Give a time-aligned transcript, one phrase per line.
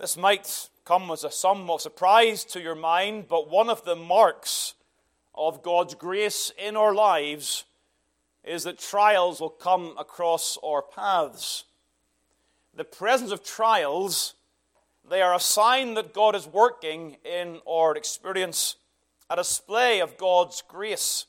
[0.00, 3.94] This might come as a sum of surprise to your mind, but one of the
[3.94, 4.72] marks
[5.34, 7.64] of God's grace in our lives
[8.42, 11.64] is that trials will come across our paths.
[12.74, 14.36] The presence of trials,
[15.06, 18.76] they are a sign that God is working in our experience,
[19.28, 21.26] a display of God's grace.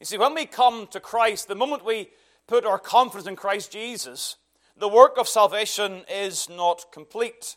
[0.00, 2.10] You see, when we come to Christ, the moment we
[2.46, 4.36] put our confidence in Christ Jesus,
[4.76, 7.56] the work of salvation is not complete.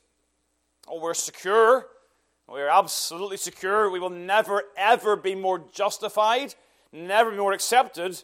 [0.90, 1.86] Oh, we're secure.
[2.48, 3.92] We're absolutely secure.
[3.92, 6.56] We will never, ever be more justified,
[6.92, 8.24] never be more accepted.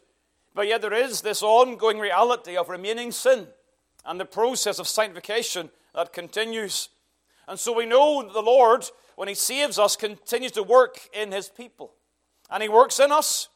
[0.56, 3.48] But yet there is this ongoing reality of remaining sin
[4.04, 6.90] and the process of sanctification that continues.
[7.48, 8.86] And so we know that the Lord,
[9.16, 11.94] when He saves us, continues to work in His people.
[12.50, 13.50] And He works in us,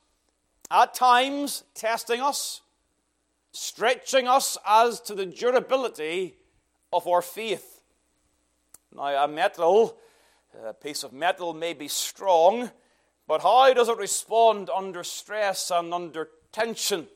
[0.69, 2.61] at times testing us,
[3.51, 6.35] stretching us as to the durability
[6.93, 7.78] of our faith.
[8.95, 9.97] Now, a metal,
[10.65, 12.71] a piece of metal may be strong,
[13.27, 17.07] but how does it respond under stress and under tension?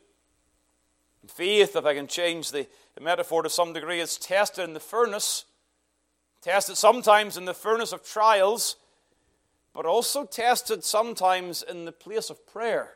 [1.28, 4.80] Faith, if I can change the, the metaphor to some degree, is tested in the
[4.80, 5.46] furnace,
[6.42, 8.76] tested sometimes in the furnace of trials,
[9.74, 12.96] but also tested sometimes in the place of prayer.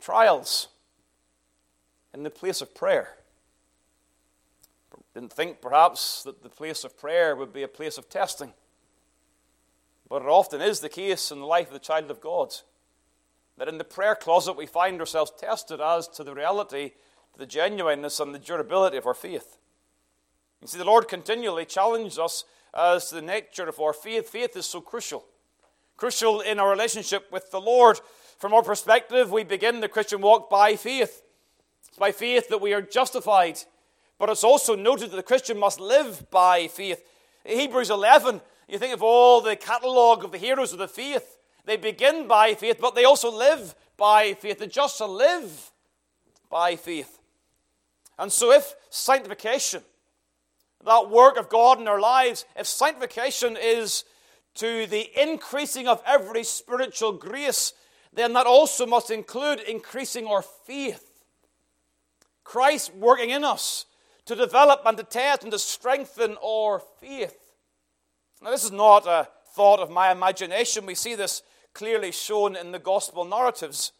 [0.00, 0.68] Trials
[2.14, 3.17] in the place of prayer.
[5.18, 8.52] Didn't think perhaps that the place of prayer would be a place of testing.
[10.08, 12.54] But it often is the case in the life of the child of God
[13.56, 16.90] that in the prayer closet we find ourselves tested as to the reality,
[17.32, 19.58] to the genuineness, and the durability of our faith.
[20.62, 24.28] You see, the Lord continually challenges us as to the nature of our faith.
[24.28, 25.24] Faith is so crucial.
[25.96, 27.98] Crucial in our relationship with the Lord.
[28.38, 31.24] From our perspective, we begin the Christian walk by faith.
[31.88, 33.58] It's by faith that we are justified.
[34.18, 37.02] But it's also noted that the Christian must live by faith.
[37.44, 41.38] Hebrews 11, you think of all the catalogue of the heroes of the faith.
[41.64, 44.58] They begin by faith, but they also live by faith.
[44.58, 45.70] The just shall live
[46.50, 47.20] by faith.
[48.18, 49.82] And so, if sanctification,
[50.84, 54.04] that work of God in our lives, if sanctification is
[54.54, 57.72] to the increasing of every spiritual grace,
[58.12, 61.04] then that also must include increasing our faith.
[62.42, 63.86] Christ working in us
[64.28, 67.54] to develop and to test and to strengthen our faith.
[68.42, 70.84] Now, this is not a thought of my imagination.
[70.84, 73.92] We see this clearly shown in the gospel narratives.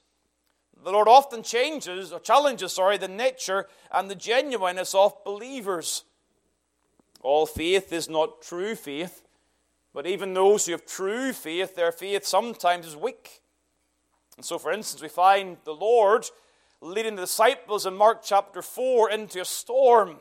[0.84, 6.04] The Lord often changes or challenges, sorry, the nature and the genuineness of believers.
[7.22, 9.22] All faith is not true faith,
[9.94, 13.40] but even those who have true faith, their faith sometimes is weak.
[14.36, 16.26] And so, for instance, we find the Lord
[16.80, 20.18] leading the disciples in Mark chapter 4 into a storm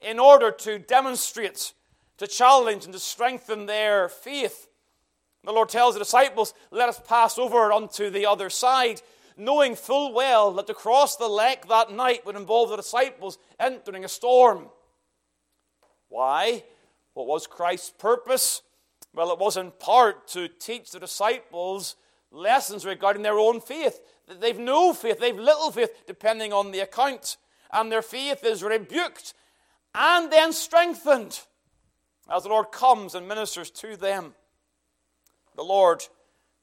[0.00, 1.72] in order to demonstrate,
[2.18, 4.68] to challenge, and to strengthen their faith.
[5.44, 9.02] The Lord tells the disciples, Let us pass over unto the other side,
[9.36, 14.04] knowing full well that to cross the lake that night would involve the disciples entering
[14.04, 14.68] a storm.
[16.08, 16.64] Why?
[17.14, 18.62] What was Christ's purpose?
[19.14, 21.96] Well, it was in part to teach the disciples
[22.32, 24.00] lessons regarding their own faith.
[24.26, 27.36] They've no faith, they've little faith, depending on the account.
[27.72, 29.34] And their faith is rebuked
[29.94, 31.40] and then strengthened
[32.30, 34.34] as the Lord comes and ministers to them
[35.56, 36.04] the Lord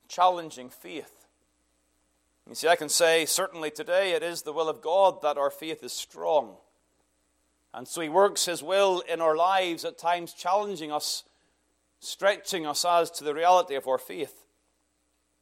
[0.08, 1.28] challenging faith.
[2.50, 5.50] You see, I can say certainly today it is the will of God that our
[5.50, 6.56] faith is strong.
[7.74, 11.24] And so He works His will in our lives, at times challenging us,
[12.00, 14.46] stretching us as to the reality of our faith.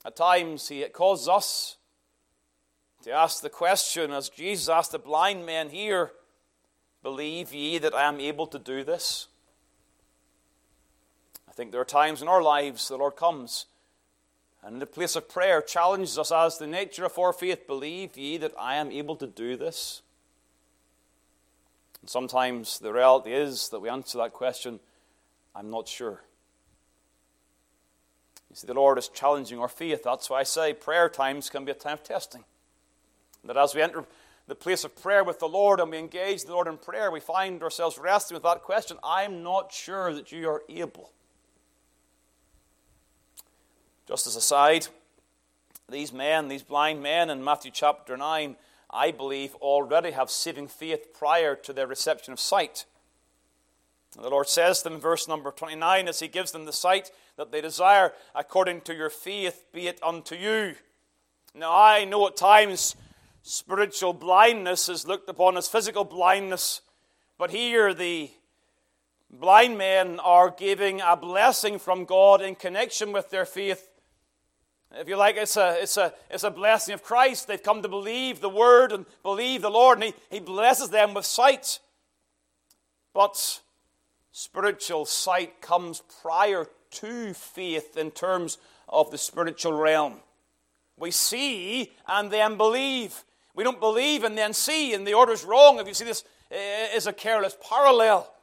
[0.05, 1.77] At times He causes us
[3.03, 6.11] to ask the question, as Jesus asked the blind men here
[7.01, 9.27] Believe ye that I am able to do this?
[11.47, 13.67] I think there are times in our lives the Lord comes
[14.63, 18.17] and in the place of prayer challenges us as the nature of our faith believe
[18.17, 20.01] ye that I am able to do this?
[22.01, 24.79] And sometimes the reality is that we answer that question,
[25.55, 26.23] I'm not sure.
[28.49, 30.03] You see, the Lord is challenging our faith.
[30.03, 32.43] That's why I say prayer times can be a time of testing.
[33.45, 34.05] That as we enter
[34.47, 37.19] the place of prayer with the Lord and we engage the Lord in prayer, we
[37.19, 41.11] find ourselves wrestling with that question I'm not sure that you are able.
[44.07, 44.87] Just as a side,
[45.87, 48.55] these men, these blind men in Matthew chapter 9,
[48.89, 52.85] I believe already have saving faith prior to their reception of sight.
[54.19, 57.11] The Lord says to them in verse number 29 as He gives them the sight
[57.37, 60.73] that they desire, according to your faith be it unto you.
[61.53, 62.95] Now, I know at times
[63.49, 66.81] spiritual blindness is looked upon as physical blindness,
[67.37, 68.29] but here the
[69.31, 73.87] Blind men are giving a blessing from God in connection with their faith.
[74.91, 77.47] If you like, it's a, it's a, it's a blessing of Christ.
[77.47, 81.13] They've come to believe the Word and believe the Lord, and He, he blesses them
[81.13, 81.79] with sight.
[83.13, 83.61] But
[84.31, 88.57] spiritual sight comes prior to faith in terms
[88.87, 90.15] of the spiritual realm.
[90.97, 93.23] We see and then believe.
[93.59, 95.79] We don't believe and then see, and the order is wrong.
[95.79, 98.33] If you see this eh, is a careless parallel.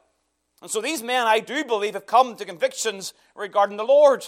[0.61, 4.27] And so these men, I do believe, have come to convictions regarding the Lord.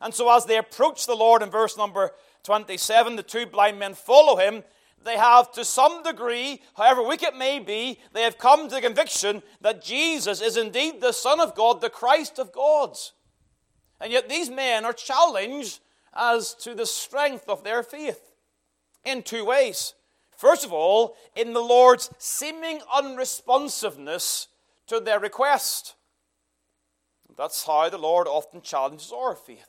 [0.00, 2.12] And so as they approach the Lord in verse number
[2.44, 4.64] 27, the two blind men follow him.
[5.04, 8.80] They have, to some degree, however weak it may be, they have come to the
[8.80, 13.12] conviction that Jesus is indeed the Son of God, the Christ of gods.
[14.00, 15.80] And yet these men are challenged
[16.14, 18.32] as to the strength of their faith
[19.04, 19.92] in two ways.
[20.42, 24.48] First of all, in the Lord's seeming unresponsiveness
[24.88, 25.94] to their request.
[27.38, 29.68] That's how the Lord often challenges our faith.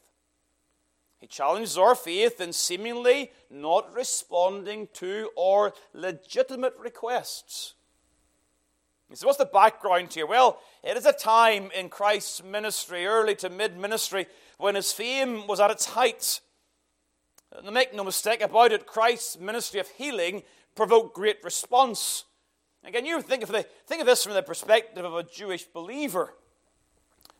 [1.19, 7.75] He challenges our faith in seemingly not responding to our legitimate requests.
[9.13, 10.25] So, what's the background here?
[10.25, 14.25] Well, it is a time in Christ's ministry, early to mid ministry,
[14.57, 16.41] when his fame was at its height.
[17.51, 20.41] And make no mistake about it, Christ's ministry of healing
[20.75, 22.25] provoked great response.
[22.83, 26.33] Again, you think of, the, think of this from the perspective of a Jewish believer.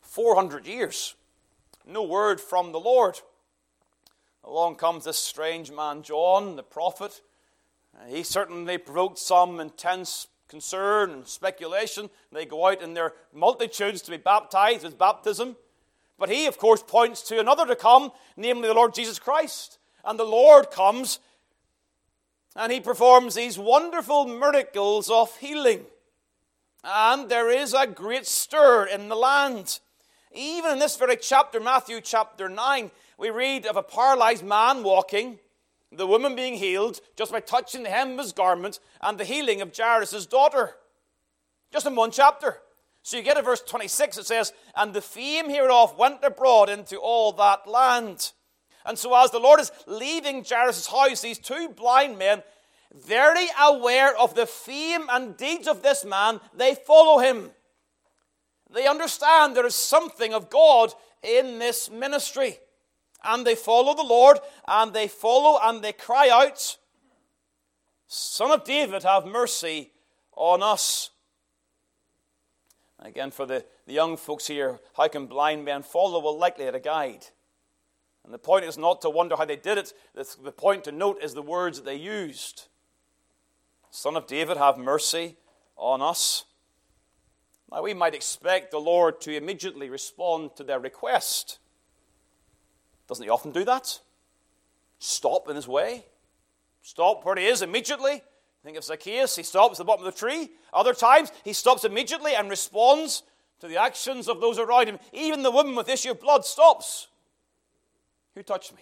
[0.01, 1.15] 400 years,
[1.87, 3.19] no word from the Lord.
[4.43, 7.21] Along comes this strange man, John, the prophet.
[7.95, 12.09] Uh, he certainly provoked some intense concern and speculation.
[12.31, 15.55] They go out in their multitudes to be baptized with baptism.
[16.19, 19.79] But he, of course, points to another to come, namely the Lord Jesus Christ.
[20.05, 21.19] And the Lord comes
[22.55, 25.85] and he performs these wonderful miracles of healing.
[26.83, 29.79] And there is a great stir in the land.
[30.33, 35.39] Even in this very chapter, Matthew chapter 9, we read of a paralyzed man walking
[35.97, 39.61] the woman being healed just by touching the hem of his garment, and the healing
[39.61, 40.71] of Jairus' daughter.
[41.71, 42.59] Just in one chapter.
[43.01, 46.97] So you get to verse 26, it says, And the fame hereof went abroad into
[46.97, 48.31] all that land.
[48.85, 52.43] And so as the Lord is leaving Jairus' house, these two blind men,
[52.93, 57.51] very aware of the fame and deeds of this man, they follow him.
[58.71, 62.59] They understand there is something of God in this ministry
[63.23, 66.77] and they follow the Lord, and they follow and they cry out,
[68.07, 69.91] Son of David, have mercy
[70.35, 71.09] on us.
[72.99, 76.19] Again, for the, the young folks here, how can blind men follow?
[76.19, 77.25] Well, likely at a guide.
[78.23, 81.21] And the point is not to wonder how they did it, the, point to note
[81.21, 82.67] is the words that they used.
[83.91, 85.35] Son of David, have mercy
[85.75, 86.45] on us.
[87.71, 91.59] Now, we might expect the Lord to immediately respond to their request.
[93.07, 93.99] Doesn't he often do that?
[94.99, 96.05] Stop in his way.
[96.81, 98.21] Stop where he is immediately.
[98.63, 100.51] Think of Zacchaeus, he stops at the bottom of the tree.
[100.71, 103.23] Other times, he stops immediately and responds
[103.59, 104.99] to the actions of those around him.
[105.11, 107.07] Even the woman with issue of blood stops.
[108.35, 108.81] Who touched me?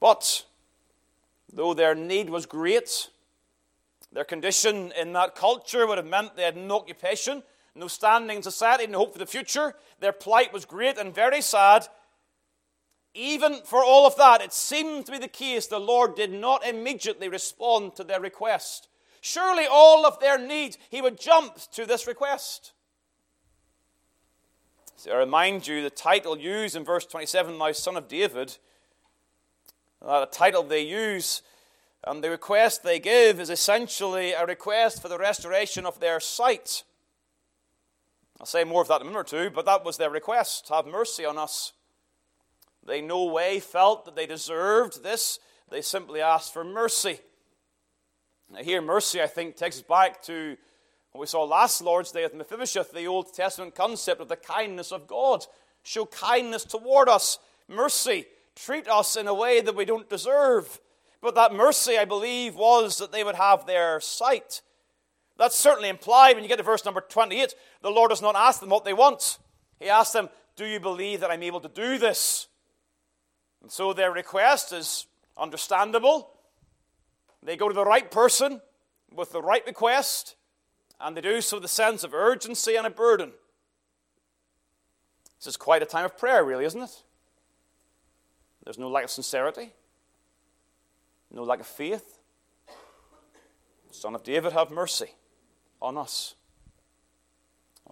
[0.00, 0.44] But,
[1.52, 3.08] though their need was great,
[4.12, 7.42] their condition in that culture would have meant they had no occupation,
[7.74, 9.74] no standing in society, no hope for the future.
[10.00, 11.86] Their plight was great and very sad
[13.14, 16.66] even for all of that, it seemed to be the case the Lord did not
[16.66, 18.88] immediately respond to their request.
[19.20, 22.72] Surely, all of their needs, He would jump to this request.
[25.00, 28.58] So I remind you the title used in verse 27, Thou Son of David,
[30.02, 31.40] uh, the title they use
[32.04, 36.84] and the request they give is essentially a request for the restoration of their sight.
[38.38, 40.68] I'll say more of that in a minute or two, but that was their request.
[40.68, 41.72] Have mercy on us.
[42.86, 45.38] They no way felt that they deserved this.
[45.70, 47.20] They simply asked for mercy.
[48.52, 50.58] Now, here, mercy, I think, takes us back to
[51.12, 54.92] what we saw last Lord's Day with Mephibosheth, the Old Testament concept of the kindness
[54.92, 55.44] of God.
[55.82, 57.38] Show kindness toward us,
[57.68, 60.80] mercy, treat us in a way that we don't deserve.
[61.20, 64.62] But that mercy, I believe, was that they would have their sight.
[65.36, 67.54] That's certainly implied when you get to verse number 28.
[67.82, 69.38] The Lord does not ask them what they want.
[69.78, 72.46] He asks them, Do you believe that I'm able to do this?
[73.62, 76.30] And so their request is understandable.
[77.42, 78.60] They go to the right person
[79.12, 80.36] with the right request,
[81.00, 83.32] and they do so with a sense of urgency and a burden.
[85.38, 87.02] This is quite a time of prayer, really, isn't it?
[88.64, 89.72] There's no lack of sincerity,
[91.32, 92.18] no lack of faith.
[93.90, 95.14] Son of David, have mercy
[95.80, 96.34] on us.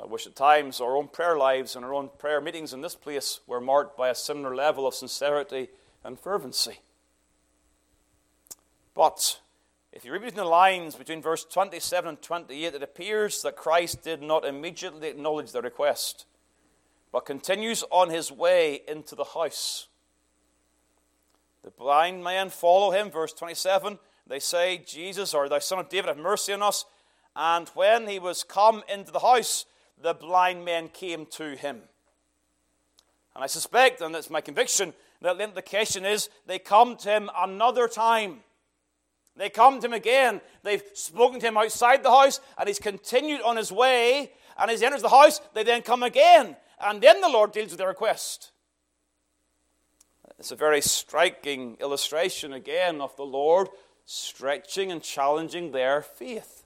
[0.00, 2.94] I wish at times our own prayer lives and our own prayer meetings in this
[2.94, 5.70] place were marked by a similar level of sincerity
[6.04, 6.78] and fervency.
[8.94, 9.40] But
[9.98, 14.04] if you read between the lines between verse 27 and 28, it appears that Christ
[14.04, 16.24] did not immediately acknowledge the request,
[17.10, 19.88] but continues on his way into the house.
[21.64, 23.98] The blind men follow him, verse 27.
[24.28, 26.84] They say, Jesus, or thy son of David, have mercy on us.
[27.34, 29.66] And when he was come into the house,
[30.00, 31.80] the blind men came to him.
[33.34, 37.30] And I suspect, and it's my conviction, that the implication is they come to him
[37.36, 38.44] another time.
[39.38, 40.40] They come to him again.
[40.64, 44.32] They've spoken to him outside the house, and he's continued on his way.
[44.58, 46.56] And as he enters the house, they then come again.
[46.80, 48.50] And then the Lord deals with their request.
[50.40, 53.68] It's a very striking illustration again of the Lord
[54.04, 56.64] stretching and challenging their faith.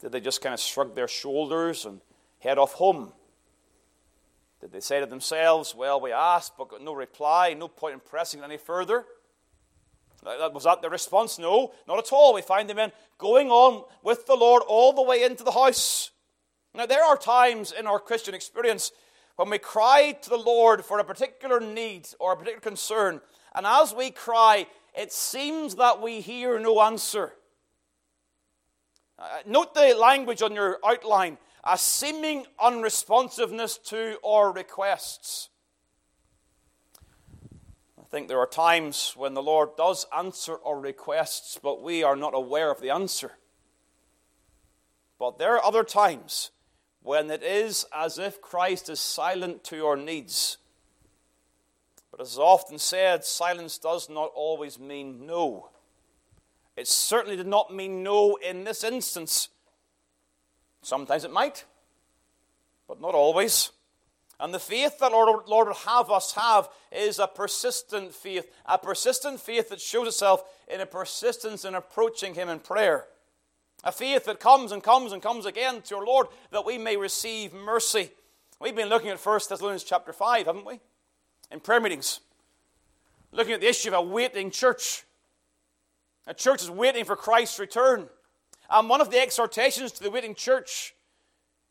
[0.00, 2.00] Did they just kind of shrug their shoulders and
[2.38, 3.12] head off home?
[4.60, 8.00] Did they say to themselves, Well, we asked, but got no reply, no point in
[8.00, 9.04] pressing any further?
[10.24, 11.38] Was that the response?
[11.38, 12.34] No, not at all.
[12.34, 16.10] We find the men going on with the Lord all the way into the house.
[16.74, 18.92] Now, there are times in our Christian experience
[19.36, 23.20] when we cry to the Lord for a particular need or a particular concern,
[23.54, 27.32] and as we cry, it seems that we hear no answer.
[29.18, 35.50] Uh, note the language on your outline a seeming unresponsiveness to our requests.
[38.08, 42.16] I think there are times when the Lord does answer our requests, but we are
[42.16, 43.32] not aware of the answer.
[45.18, 46.50] But there are other times
[47.02, 50.56] when it is as if Christ is silent to your needs.
[52.10, 55.68] But as is often said, silence does not always mean no.
[56.78, 59.50] It certainly did not mean no in this instance.
[60.80, 61.66] Sometimes it might,
[62.86, 63.70] but not always.
[64.40, 68.78] And the faith that Lord, Lord would have us have is a persistent faith, a
[68.78, 73.06] persistent faith that shows itself in a persistence in approaching Him in prayer.
[73.84, 76.96] A faith that comes and comes and comes again to our Lord that we may
[76.96, 78.10] receive mercy.
[78.60, 80.80] We've been looking at 1 Thessalonians chapter 5, haven't we?
[81.50, 82.20] In prayer meetings.
[83.32, 85.04] Looking at the issue of a waiting church.
[86.26, 88.08] A church is waiting for Christ's return.
[88.70, 90.94] And one of the exhortations to the waiting church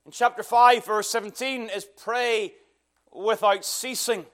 [0.08, 2.54] in chapter 5, verse 17, is pray
[3.14, 4.26] without ceasing.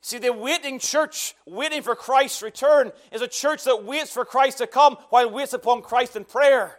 [0.00, 4.58] See, the waiting church, waiting for Christ's return, is a church that waits for Christ
[4.58, 6.78] to come while waits upon Christ in prayer.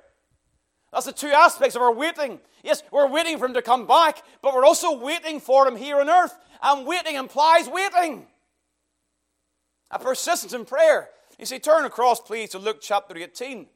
[0.92, 2.40] That's the two aspects of our waiting.
[2.64, 6.00] Yes, we're waiting for Him to come back, but we're also waiting for Him here
[6.00, 6.36] on earth.
[6.64, 8.25] And waiting implies waiting.
[9.92, 11.10] A persistence in prayer.
[11.38, 13.68] You see, turn across, please, to Luke chapter 18.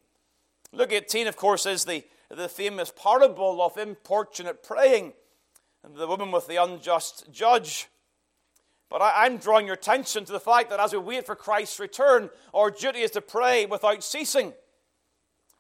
[0.72, 5.14] Luke 18, of course, is the, the famous parable of importunate praying,
[5.96, 7.88] the woman with the unjust judge.
[8.90, 11.80] But I, am drawing your attention to the fact that as we wait for Christ's
[11.80, 14.54] return, our duty is to pray without ceasing.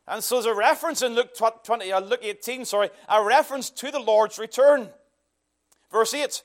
[0.07, 3.91] And so there's a reference in Luke 20, uh, Luke 18, sorry, a reference to
[3.91, 4.89] the Lord's return.
[5.91, 6.43] Verse 8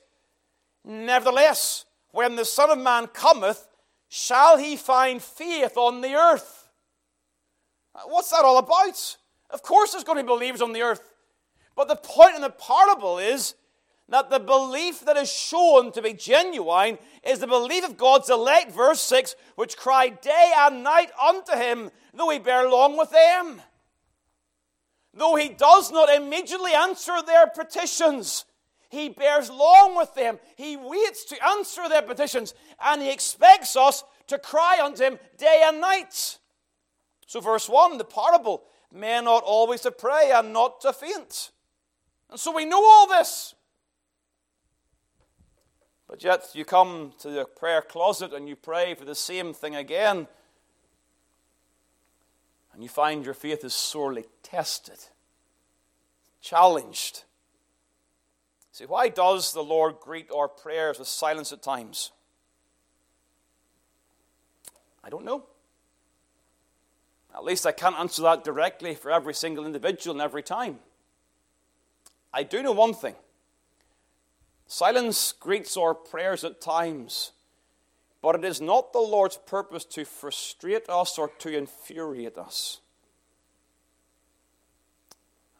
[0.83, 3.67] Nevertheless, when the Son of Man cometh,
[4.07, 6.69] shall he find faith on the earth?
[7.95, 9.17] Uh, what's that all about?
[9.55, 11.13] Of course, there's going to be believers on the earth.
[11.77, 13.55] But the point in the parable is
[14.09, 18.73] that the belief that is shown to be genuine is the belief of God's elect,
[18.73, 23.61] verse 6, which cry day and night unto him, though he bear long with them.
[25.13, 28.43] Though he does not immediately answer their petitions,
[28.89, 30.37] he bears long with them.
[30.57, 35.63] He waits to answer their petitions, and he expects us to cry unto him day
[35.65, 36.39] and night.
[37.25, 41.51] So, verse 1, the parable, men ought always to pray and not to faint.
[42.29, 43.53] And so we know all this.
[46.07, 49.75] But yet you come to the prayer closet and you pray for the same thing
[49.75, 50.27] again,
[52.73, 54.99] and you find your faith is sorely tested,
[56.41, 57.23] challenged.
[58.71, 62.11] See, why does the Lord greet our prayers with silence at times?
[65.03, 65.45] I don't know.
[67.35, 70.79] At least I can't answer that directly for every single individual and every time.
[72.33, 73.15] I do know one thing
[74.67, 77.33] Silence greets our prayers at times,
[78.21, 82.79] but it is not the Lord's purpose to frustrate us or to infuriate us.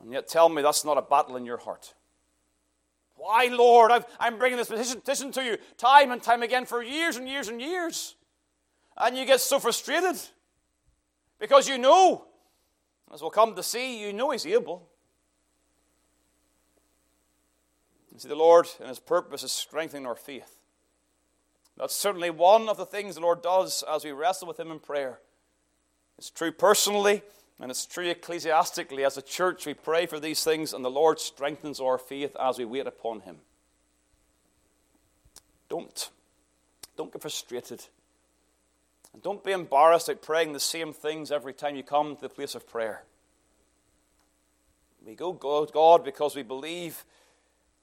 [0.01, 1.93] And yet, tell me that's not a battle in your heart.
[3.15, 3.91] Why, Lord?
[3.91, 7.47] i am bringing this petition to you time and time again for years and years
[7.47, 8.15] and years.
[8.97, 10.15] And you get so frustrated
[11.39, 12.25] because you know,
[13.13, 14.87] as we'll come to see, you know He's able.
[18.13, 20.57] You see, the Lord and His purpose is strengthening our faith.
[21.77, 24.79] That's certainly one of the things the Lord does as we wrestle with Him in
[24.79, 25.19] prayer.
[26.17, 27.21] It's true personally,
[27.59, 29.03] and it's true ecclesiastically.
[29.03, 32.57] As a church, we pray for these things, and the Lord strengthens our faith as
[32.57, 33.37] we wait upon Him.
[35.67, 36.09] Don't.
[36.95, 37.85] Don't get frustrated.
[39.15, 42.27] And don't be embarrassed at praying the same things every time you come to the
[42.27, 43.03] place of prayer.
[45.05, 47.05] We go to God because we believe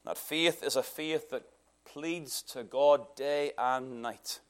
[0.04, 1.44] that faith is a faith that
[1.86, 4.40] pleads to God day and night.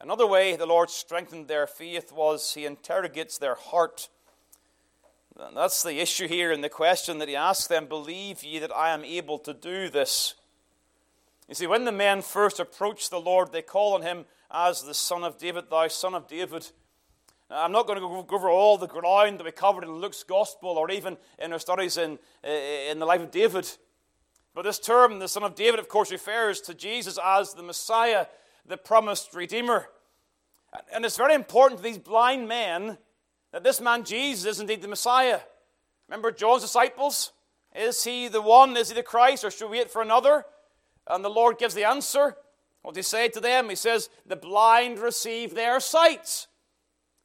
[0.00, 4.08] Another way the Lord strengthened their faith was He interrogates their heart.
[5.38, 8.74] And that's the issue here in the question that He asks them Believe ye that
[8.74, 10.34] I am able to do this?
[11.48, 14.94] You see, when the men first approach the Lord, they call on Him as the
[14.94, 16.70] Son of David, Thou Son of David.
[17.50, 20.70] I'm not going to go over all the ground that we covered in Luke's Gospel
[20.70, 23.68] or even in our studies in, eh, in the life of David.
[24.54, 28.26] But this term, the Son of David, of course, refers to Jesus as the Messiah,
[28.64, 29.88] the promised Redeemer.
[30.92, 32.98] And it's very important to these blind men
[33.50, 35.40] that this man Jesus is indeed the Messiah.
[36.08, 37.32] Remember John's disciples?
[37.74, 38.76] Is he the one?
[38.76, 39.44] Is he the Christ?
[39.44, 40.46] Or should we wait for another?
[41.08, 42.36] And the Lord gives the answer.
[42.84, 43.70] What does he say to them?
[43.70, 46.46] He says, The blind receive their sight.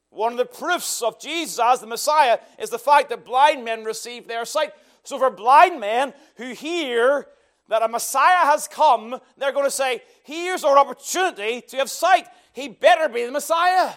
[0.08, 3.84] One of the proofs of Jesus as the Messiah is the fact that blind men
[3.84, 4.72] receive their sight.
[5.02, 7.26] So, for blind men who hear
[7.68, 12.26] that a Messiah has come, they're going to say, Here's our opportunity to have sight.
[12.54, 13.92] He better be the Messiah.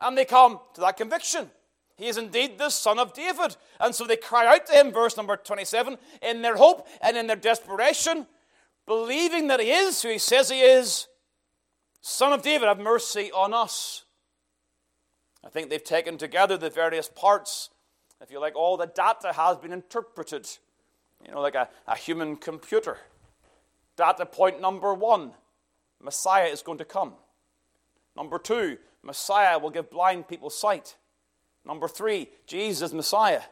[0.00, 1.50] And they come to that conviction.
[1.96, 3.54] He is indeed the son of David.
[3.80, 7.26] And so they cry out to him, verse number 27, in their hope and in
[7.26, 8.26] their desperation,
[8.88, 11.06] believing that he is who he says he is.
[12.00, 14.04] Son of David, have mercy on us.
[15.44, 17.70] I think they've taken together the various parts
[18.20, 20.48] if you like, all the data has been interpreted,
[21.24, 22.98] you know, like a, a human computer.
[23.96, 25.32] Data point number one
[26.00, 27.14] Messiah is going to come.
[28.16, 30.96] Number two, Messiah will give blind people sight.
[31.64, 33.42] Number three, Jesus Messiah.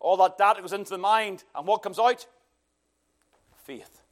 [0.00, 2.26] All that data goes into the mind, and what comes out?
[3.64, 4.02] Faith.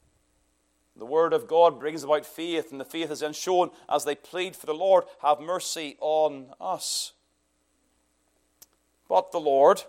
[0.95, 4.15] The Word of God brings about faith, and the faith is then shown as they
[4.15, 7.13] plead for the Lord, have mercy on us.
[9.09, 9.83] But the Lord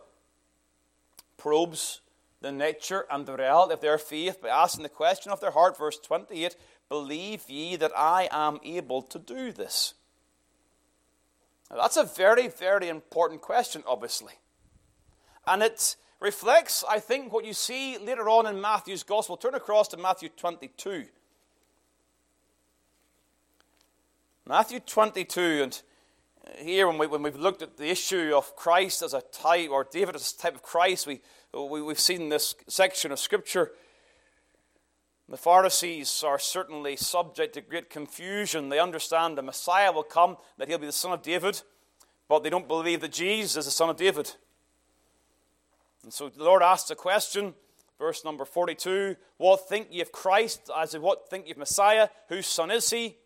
[1.36, 2.00] probes
[2.40, 5.76] the nature and the reality of their faith by asking the question of their heart,
[5.76, 6.56] verse 28
[6.88, 9.94] Believe ye that I am able to do this?
[11.70, 14.34] Now, that's a very, very important question, obviously.
[15.46, 19.36] And it reflects, I think, what you see later on in Matthew's Gospel.
[19.36, 21.04] Turn across to Matthew 22.
[24.48, 25.82] Matthew 22, and
[26.46, 29.68] uh, here, when, we, when we've looked at the issue of Christ as a type,
[29.70, 31.20] or David as a type of Christ, we,
[31.52, 33.72] we, we've seen this section of Scripture.
[35.28, 38.70] The Pharisees are certainly subject to great confusion.
[38.70, 41.60] They understand the Messiah will come, that he'll be the son of David,
[42.30, 44.34] but they don't believe that Jesus is the son of David.
[46.04, 47.54] And so the Lord asks a question,
[47.98, 50.70] verse number 42 What think ye of Christ?
[50.76, 52.08] As in, what think ye of Messiah?
[52.28, 53.16] Whose son is he?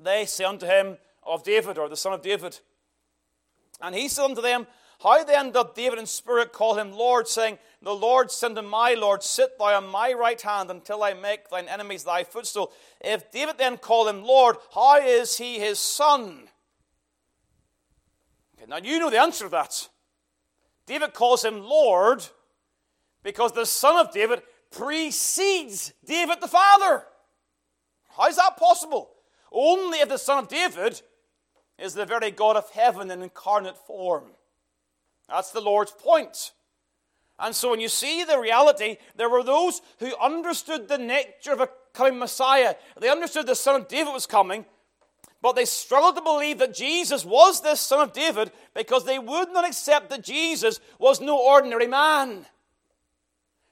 [0.00, 0.96] They say unto him,
[1.26, 2.58] of David, or the son of David.
[3.80, 4.66] And he said unto them,
[5.02, 8.94] How then doth David in spirit call him Lord, saying, The Lord send unto my
[8.94, 12.72] Lord, Sit thou on my right hand until I make thine enemies thy footstool.
[13.00, 16.48] If David then call him Lord, how is he his son?
[18.56, 19.88] Okay, now you know the answer to that.
[20.86, 22.24] David calls him Lord
[23.22, 27.04] because the son of David precedes David the father.
[28.16, 29.10] How is that possible?
[29.50, 31.00] Only if the son of David
[31.78, 34.24] is the very God of heaven in incarnate form.
[35.28, 36.52] That's the Lord's point.
[37.38, 41.60] And so when you see the reality, there were those who understood the nature of
[41.60, 42.74] a coming Messiah.
[43.00, 44.66] They understood the Son of David was coming,
[45.44, 49.52] but they struggled to believe that Jesus was this Son of David because they would
[49.52, 52.46] not accept that Jesus was no ordinary man.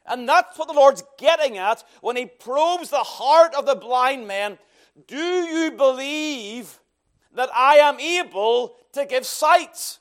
[0.04, 4.28] And that's what the Lord's getting at when He probes the heart of the blind
[4.28, 4.58] man.
[5.06, 6.78] Do you believe
[7.34, 9.98] that I am able to give sight.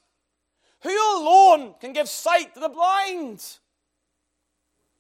[0.81, 3.45] Who alone can give sight to the blind?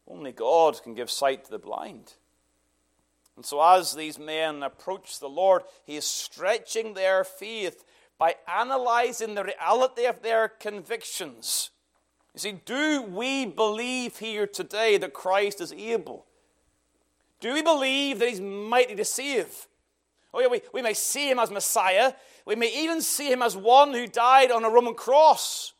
[0.07, 2.13] Only God can give sight to the blind.
[3.35, 7.83] And so, as these men approach the Lord, He is stretching their faith
[8.17, 11.69] by analyzing the reality of their convictions.
[12.33, 16.25] You see, do we believe here today that Christ is able?
[17.39, 19.67] Do we believe that He's mighty to save?
[20.33, 22.13] Oh, yeah, we, we may see him as Messiah.
[22.45, 25.73] We may even see him as one who died on a Roman cross.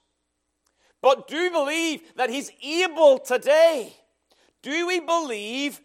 [1.01, 3.93] But do we believe that he's able today.
[4.61, 5.81] Do we believe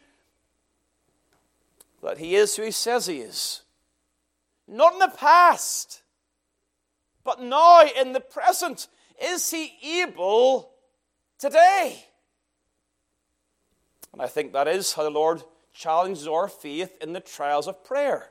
[2.07, 3.63] that He is who He says He is?
[4.69, 6.03] Not in the past,
[7.25, 8.87] but now in the present.
[9.21, 10.71] Is He able
[11.39, 12.05] today?
[14.13, 15.43] And I think that is how the Lord
[15.75, 18.31] challenges our faith in the trials of prayer.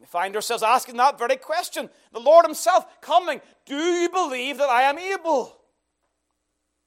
[0.00, 1.88] We find ourselves asking that very question.
[2.12, 5.56] The Lord Himself coming, Do you believe that I am able?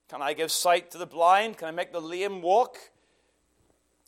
[0.09, 1.57] Can I give sight to the blind?
[1.57, 2.77] Can I make the lame walk?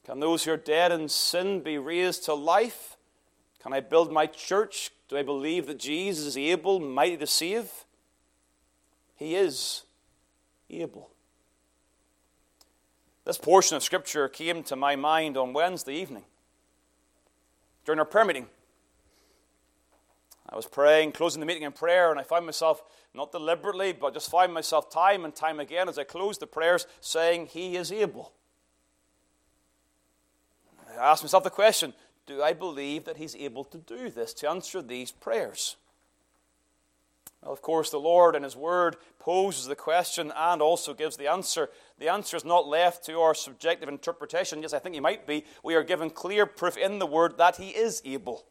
[0.05, 2.97] Can those who are dead in sin be raised to life?
[3.61, 4.91] Can I build my church?
[5.07, 7.69] Do I believe that Jesus is able, mighty to save?
[9.15, 9.83] He is
[10.69, 11.11] able.
[13.25, 16.23] This portion of Scripture came to my mind on Wednesday evening
[17.85, 18.47] during our prayer meeting.
[20.49, 22.83] I was praying, closing the meeting in prayer, and I found myself,
[23.13, 26.87] not deliberately, but just found myself time and time again as I closed the prayers
[26.99, 28.33] saying, He is able.
[31.01, 31.93] I ask myself the question
[32.27, 35.75] Do I believe that He's able to do this, to answer these prayers?
[37.41, 41.27] Well, of course, the Lord in His Word poses the question and also gives the
[41.27, 41.69] answer.
[41.97, 44.61] The answer is not left to our subjective interpretation.
[44.61, 45.43] Yes, I think He might be.
[45.63, 48.45] We are given clear proof in the Word that He is able.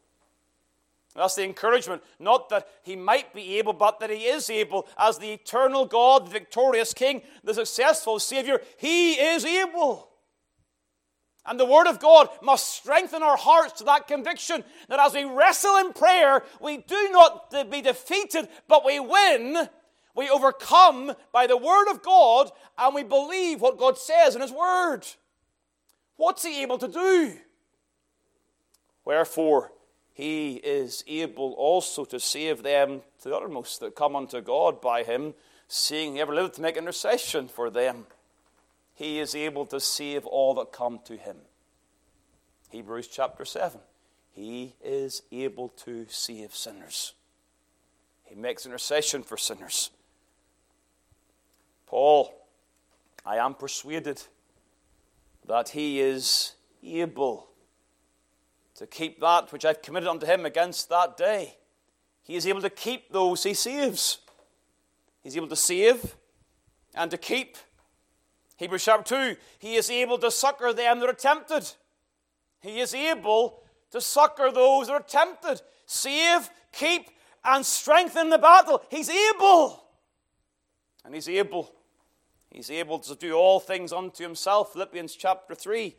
[1.15, 2.03] That's the encouragement.
[2.19, 4.87] Not that he might be able, but that he is able.
[4.97, 10.10] As the eternal God, the victorious King, the successful Savior, he is able.
[11.45, 15.23] And the Word of God must strengthen our hearts to that conviction that as we
[15.23, 19.67] wrestle in prayer, we do not be defeated, but we win.
[20.15, 24.51] We overcome by the Word of God, and we believe what God says in His
[24.51, 25.01] Word.
[26.17, 27.33] What's He able to do?
[29.03, 29.71] Wherefore,
[30.13, 35.03] he is able also to save them to the uttermost that come unto God by
[35.03, 35.33] him,
[35.67, 38.05] seeing he ever lived to make intercession for them.
[39.01, 41.37] He is able to save all that come to him.
[42.69, 43.81] Hebrews chapter 7.
[44.29, 47.15] He is able to save sinners.
[48.25, 49.89] He makes intercession for sinners.
[51.87, 52.31] Paul,
[53.25, 54.21] I am persuaded
[55.47, 57.47] that he is able
[58.75, 61.55] to keep that which I've committed unto him against that day.
[62.21, 64.19] He is able to keep those he saves.
[65.23, 66.15] He's able to save
[66.93, 67.57] and to keep.
[68.61, 71.67] Hebrews chapter 2, he is able to succor them that are tempted.
[72.61, 75.63] He is able to succor those that are tempted.
[75.87, 77.09] Save, keep,
[77.43, 78.83] and strengthen the battle.
[78.91, 79.83] He's able.
[81.03, 81.73] And he's able.
[82.51, 84.73] He's able to do all things unto himself.
[84.73, 85.95] Philippians chapter 3.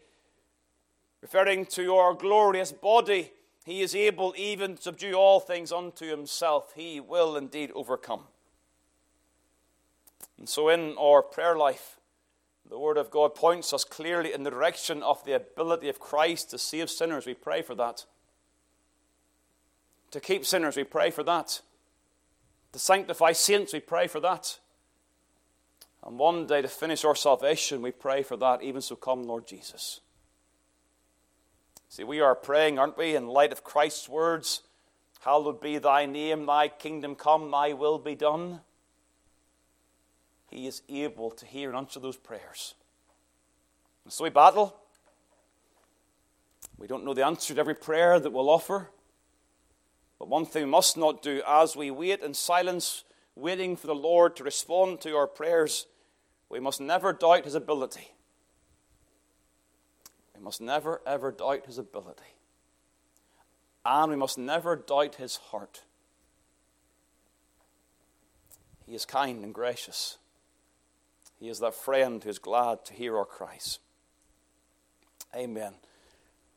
[1.21, 3.33] Referring to our glorious body,
[3.65, 6.75] he is able even to subdue all things unto himself.
[6.77, 8.23] He will indeed overcome.
[10.39, 11.99] And so, in our prayer life,
[12.73, 16.49] the Word of God points us clearly in the direction of the ability of Christ
[16.51, 17.27] to save sinners.
[17.27, 18.07] We pray for that.
[20.13, 21.61] To keep sinners, we pray for that.
[22.73, 24.59] To sanctify saints, we pray for that.
[26.03, 28.63] And one day to finish our salvation, we pray for that.
[28.63, 30.01] Even so, come, Lord Jesus.
[31.91, 34.63] See, we are praying, aren't we, in light of Christ's words
[35.21, 38.61] Hallowed be thy name, thy kingdom come, thy will be done.
[40.53, 42.75] He is able to hear and answer those prayers.
[44.05, 44.77] And so we battle.
[46.79, 48.91] We don't know the answer to every prayer that we'll offer.
[50.19, 53.95] But one thing we must not do as we wait in silence, waiting for the
[53.95, 55.87] Lord to respond to our prayers,
[56.49, 58.13] we must never doubt his ability
[60.37, 62.37] We must never, ever doubt his ability.
[63.85, 65.83] And we must never doubt his heart.
[68.87, 70.19] He is kind and gracious.
[71.43, 73.81] He is that friend who is glad to hear our cries.
[75.35, 75.73] Amen.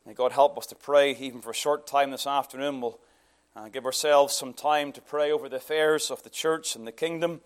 [0.06, 2.80] May God help us to pray even for a short time this afternoon.
[2.80, 3.00] We'll
[3.56, 6.92] uh, give ourselves some time to pray over the affairs of the church and the
[6.92, 7.40] kingdom.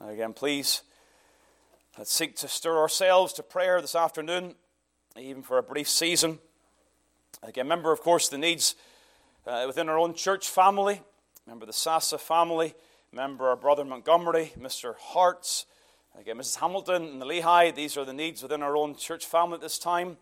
[0.00, 0.82] Uh, again, please,
[1.98, 4.54] let's seek to stir ourselves to prayer this afternoon
[5.18, 6.38] even for a brief season.
[7.42, 8.76] Again, remember, of course, the needs
[9.44, 11.00] uh, within our own church family.
[11.46, 12.74] Remember the Sassa family.
[13.10, 14.94] Remember our brother Montgomery, Mr.
[14.96, 15.66] Hartz,
[16.18, 16.56] again, Mrs.
[16.56, 17.70] Hamilton, and the Lehigh.
[17.70, 20.16] These are the needs within our own church family at this time.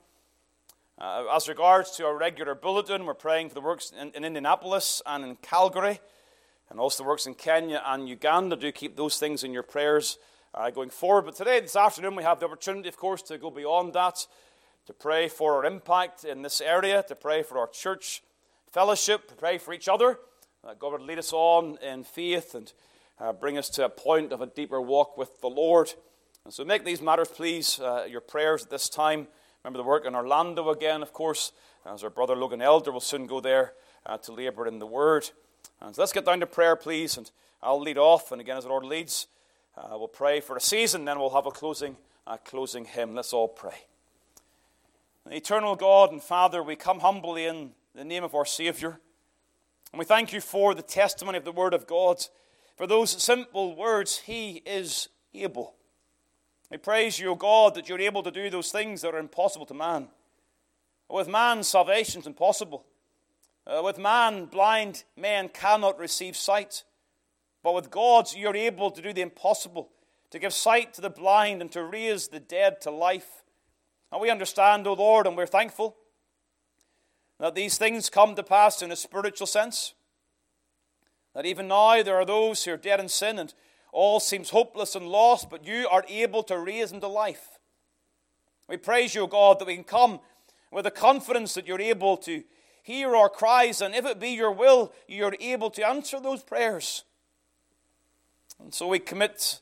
[0.99, 5.01] Uh, as regards to our regular bulletin, we're praying for the works in, in Indianapolis
[5.07, 6.01] and in Calgary,
[6.69, 8.57] and also the works in Kenya and Uganda.
[8.57, 10.19] Do keep those things in your prayers
[10.55, 11.23] uh, going forward.
[11.23, 14.27] But today, this afternoon, we have the opportunity, of course, to go beyond that
[14.87, 18.23] to pray for our impact in this area, to pray for our church
[18.71, 20.19] fellowship, to pray for each other.
[20.63, 22.71] Uh, God would lead us on in faith and
[23.21, 25.95] uh, bring us to a point of a deeper walk with the Lord.
[26.45, 29.29] And so make these matters, please, uh, your prayers at this time.
[29.65, 31.53] Remember the work in Orlando again, of course,
[31.85, 33.73] as our brother Logan Elder will soon go there
[34.05, 35.31] uh, to labor in the Word.
[35.81, 37.31] And so let's get down to prayer, please, and
[37.63, 38.33] I'll lead off.
[38.33, 39.27] And again, as the Lord leads,
[39.77, 41.97] uh, we'll pray for a season, then we'll have a closing,
[42.45, 43.15] closing hymn.
[43.15, 43.87] Let's all pray.
[45.29, 49.01] Eternal God and Father, we come humbly in the name of our Savior.
[49.93, 52.19] And we thank you for the testimony of the Word of God,
[52.77, 55.75] for those simple words, He is able.
[56.71, 59.67] We praise you, O God, that you're able to do those things that are impossible
[59.67, 60.09] to man.
[61.09, 62.85] With man, salvation is impossible.
[63.67, 66.85] Uh, with man, blind men cannot receive sight.
[67.63, 69.89] But with God, you're able to do the impossible,
[70.31, 73.45] to give sight to the blind and to raise the dead to life.
[74.13, 75.97] And we understand, O Lord, and we're thankful
[77.39, 79.95] that these things come to pass in a spiritual sense.
[81.37, 83.53] That even now there are those who are dead in sin and
[83.93, 87.59] all seems hopeless and lost, but you are able to raise them to life.
[88.69, 90.21] We praise you, God, that we can come
[90.73, 92.43] with the confidence that you're able to
[92.83, 97.05] hear our cries, and if it be your will, you're able to answer those prayers.
[98.59, 99.61] And so we commit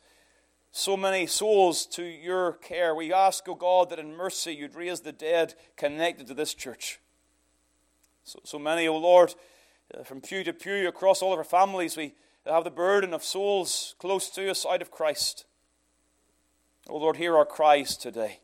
[0.70, 2.94] so many souls to your care.
[2.94, 7.00] We ask, O God, that in mercy you'd raise the dead connected to this church.
[8.22, 9.34] So, so many, O Lord,
[9.92, 12.14] Uh, from pew to pew across all of our families, we
[12.46, 15.46] have the burden of souls close to us out of Christ.
[16.88, 18.40] O Lord, hear our cries today.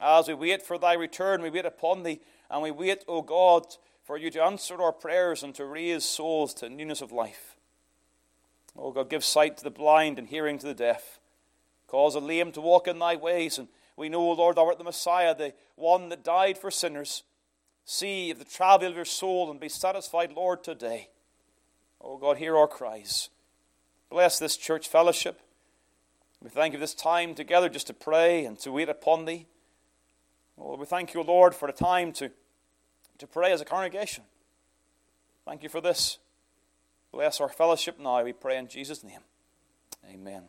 [0.00, 3.66] As we wait for thy return, we wait upon thee, and we wait, O God,
[4.02, 7.56] for you to answer our prayers and to raise souls to newness of life.
[8.76, 11.20] O God, give sight to the blind and hearing to the deaf.
[11.86, 13.58] Cause the lame to walk in thy ways.
[13.58, 17.24] And we know, O Lord, thou art the Messiah, the one that died for sinners.
[17.92, 21.08] See if the travail of your soul and be satisfied, Lord, today.
[22.00, 23.30] Oh God, hear our cries.
[24.10, 25.40] Bless this church fellowship.
[26.40, 29.48] We thank you for this time together just to pray and to wait upon thee.
[30.56, 32.30] Oh, we thank you, Lord, for the time to,
[33.18, 34.22] to pray as a congregation.
[35.44, 36.18] Thank you for this.
[37.10, 39.24] Bless our fellowship now, we pray in Jesus' name.
[40.08, 40.44] Amen.